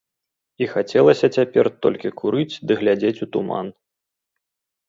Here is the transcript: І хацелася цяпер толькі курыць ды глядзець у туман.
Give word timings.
І 0.65 0.69
хацелася 0.71 1.29
цяпер 1.39 1.69
толькі 1.87 2.13
курыць 2.21 2.61
ды 2.71 2.79
глядзець 2.81 3.15
у 3.27 3.31
туман. 3.37 3.71